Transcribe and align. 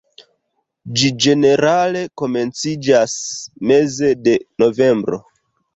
Ĝi 1.01 1.11
ĝenerale 1.25 2.03
komenciĝas 2.23 3.15
meze 3.73 4.13
de 4.27 4.39
novembro. 4.67 5.27